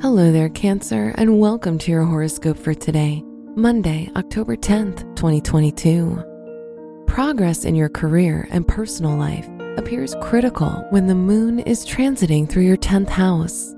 Hello 0.00 0.30
there, 0.30 0.48
Cancer, 0.48 1.12
and 1.18 1.40
welcome 1.40 1.76
to 1.76 1.90
your 1.90 2.04
horoscope 2.04 2.56
for 2.56 2.72
today, 2.72 3.20
Monday, 3.56 4.08
October 4.14 4.54
10th, 4.54 5.00
2022. 5.16 7.02
Progress 7.08 7.64
in 7.64 7.74
your 7.74 7.88
career 7.88 8.46
and 8.52 8.68
personal 8.68 9.16
life 9.16 9.48
appears 9.76 10.14
critical 10.22 10.86
when 10.90 11.08
the 11.08 11.16
moon 11.16 11.58
is 11.58 11.84
transiting 11.84 12.48
through 12.48 12.62
your 12.62 12.76
10th 12.76 13.08
house. 13.08 13.74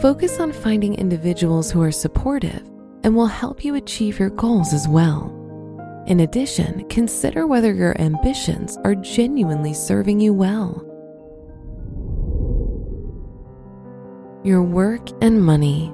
Focus 0.00 0.38
on 0.38 0.52
finding 0.52 0.94
individuals 0.94 1.68
who 1.68 1.82
are 1.82 1.90
supportive 1.90 2.62
and 3.02 3.16
will 3.16 3.26
help 3.26 3.64
you 3.64 3.74
achieve 3.74 4.20
your 4.20 4.30
goals 4.30 4.72
as 4.72 4.86
well. 4.86 5.34
In 6.06 6.20
addition, 6.20 6.88
consider 6.88 7.48
whether 7.48 7.74
your 7.74 8.00
ambitions 8.00 8.78
are 8.84 8.94
genuinely 8.94 9.74
serving 9.74 10.20
you 10.20 10.32
well. 10.32 10.86
Your 14.42 14.62
work 14.62 15.10
and 15.20 15.44
money. 15.44 15.92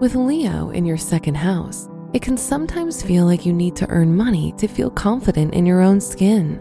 With 0.00 0.14
Leo 0.14 0.70
in 0.70 0.86
your 0.86 0.96
second 0.96 1.34
house, 1.34 1.90
it 2.14 2.22
can 2.22 2.38
sometimes 2.38 3.02
feel 3.02 3.26
like 3.26 3.44
you 3.44 3.52
need 3.52 3.76
to 3.76 3.90
earn 3.90 4.16
money 4.16 4.54
to 4.56 4.66
feel 4.66 4.88
confident 4.90 5.52
in 5.52 5.66
your 5.66 5.82
own 5.82 6.00
skin. 6.00 6.58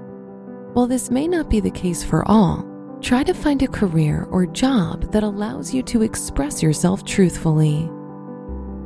While 0.74 0.88
this 0.88 1.10
may 1.10 1.26
not 1.26 1.50
be 1.50 1.62
the 1.62 1.72
case 1.72 2.04
for 2.04 2.28
all, 2.28 2.68
try 3.00 3.24
to 3.24 3.34
find 3.34 3.64
a 3.64 3.68
career 3.68 4.28
or 4.30 4.46
job 4.46 5.10
that 5.14 5.24
allows 5.24 5.74
you 5.74 5.84
to 5.84 6.02
express 6.02 6.62
yourself 6.62 7.06
truthfully. 7.06 7.90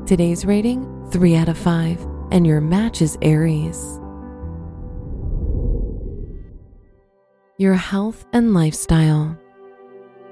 Today's 0.05 0.45
rating 0.45 0.85
3 1.09 1.35
out 1.35 1.49
of 1.49 1.57
5, 1.57 2.05
and 2.29 2.45
your 2.45 2.61
match 2.61 3.01
is 3.01 3.17
Aries. 3.23 3.99
Your 7.57 7.73
health 7.73 8.27
and 8.33 8.53
lifestyle 8.53 9.35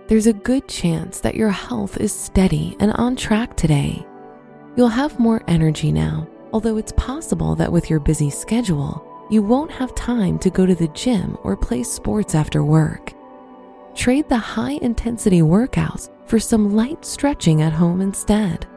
there's 0.07 0.27
a 0.27 0.33
good 0.33 0.67
chance 0.67 1.19
that 1.21 1.35
your 1.35 1.49
health 1.49 1.97
is 1.97 2.13
steady 2.13 2.75
and 2.79 2.91
on 2.93 3.15
track 3.15 3.57
today. 3.57 4.05
You'll 4.75 4.87
have 4.87 5.19
more 5.19 5.43
energy 5.47 5.91
now, 5.91 6.27
although 6.53 6.77
it's 6.77 6.91
possible 6.91 7.55
that 7.55 7.71
with 7.71 7.89
your 7.89 7.99
busy 7.99 8.29
schedule, 8.29 9.03
you 9.31 9.41
won't 9.41 9.71
have 9.71 9.95
time 9.95 10.37
to 10.39 10.51
go 10.51 10.65
to 10.65 10.75
the 10.75 10.89
gym 10.89 11.37
or 11.41 11.57
play 11.57 11.81
sports 11.81 12.35
after 12.35 12.63
work. 12.63 13.13
Trade 13.95 14.29
the 14.29 14.37
high 14.37 14.77
intensity 14.81 15.41
workouts 15.41 16.09
for 16.27 16.39
some 16.39 16.75
light 16.75 17.03
stretching 17.03 17.63
at 17.63 17.73
home 17.73 18.01
instead. 18.01 18.67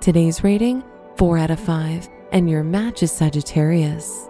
Today's 0.00 0.44
rating 0.44 0.84
4 1.16 1.38
out 1.38 1.50
of 1.50 1.58
5, 1.58 2.08
and 2.30 2.48
your 2.48 2.62
match 2.62 3.02
is 3.02 3.10
Sagittarius. 3.10 4.28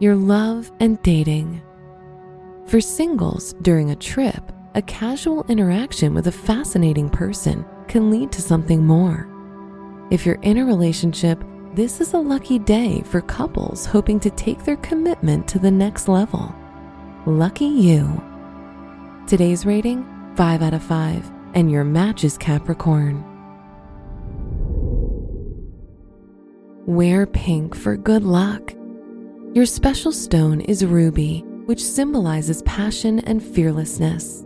Your 0.00 0.16
love 0.16 0.72
and 0.80 1.00
dating. 1.02 1.62
For 2.66 2.80
singles, 2.80 3.54
during 3.62 3.90
a 3.90 3.96
trip, 3.96 4.52
a 4.74 4.82
casual 4.82 5.44
interaction 5.48 6.14
with 6.14 6.28
a 6.28 6.32
fascinating 6.32 7.10
person 7.10 7.64
can 7.88 8.10
lead 8.10 8.30
to 8.32 8.42
something 8.42 8.86
more. 8.86 9.28
If 10.10 10.24
you're 10.24 10.40
in 10.42 10.58
a 10.58 10.64
relationship, 10.64 11.42
this 11.74 12.00
is 12.00 12.14
a 12.14 12.18
lucky 12.18 12.58
day 12.58 13.02
for 13.02 13.20
couples 13.20 13.86
hoping 13.86 14.20
to 14.20 14.30
take 14.30 14.64
their 14.64 14.76
commitment 14.76 15.48
to 15.48 15.58
the 15.58 15.70
next 15.70 16.06
level. 16.06 16.54
Lucky 17.26 17.66
you. 17.66 18.22
Today's 19.26 19.66
rating 19.66 20.06
5 20.36 20.62
out 20.62 20.74
of 20.74 20.82
5, 20.82 21.30
and 21.54 21.70
your 21.70 21.84
match 21.84 22.22
is 22.22 22.38
Capricorn. 22.38 23.24
Wear 26.86 27.26
pink 27.26 27.74
for 27.74 27.96
good 27.96 28.22
luck. 28.22 28.74
Your 29.54 29.66
special 29.66 30.12
stone 30.12 30.60
is 30.60 30.84
ruby 30.84 31.44
which 31.70 31.84
symbolizes 31.84 32.62
passion 32.62 33.20
and 33.20 33.40
fearlessness. 33.40 34.44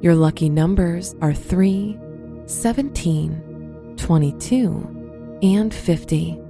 Your 0.00 0.14
lucky 0.14 0.48
numbers 0.48 1.14
are 1.20 1.34
3, 1.34 1.98
17, 2.46 3.94
22, 3.98 5.40
and 5.42 5.74
50. 5.74 6.40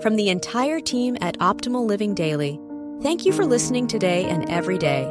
From 0.00 0.16
the 0.16 0.30
entire 0.30 0.80
team 0.80 1.18
at 1.20 1.38
Optimal 1.40 1.86
Living 1.86 2.14
Daily, 2.14 2.58
thank 3.02 3.26
you 3.26 3.34
for 3.34 3.44
listening 3.44 3.86
today 3.86 4.24
and 4.24 4.48
every 4.48 4.78
day. 4.78 5.04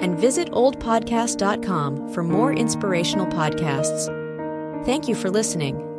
And 0.00 0.18
visit 0.18 0.50
oldpodcast.com 0.52 2.14
for 2.14 2.22
more 2.22 2.54
inspirational 2.54 3.26
podcasts. 3.26 4.06
Thank 4.86 5.08
you 5.08 5.14
for 5.14 5.28
listening. 5.28 5.89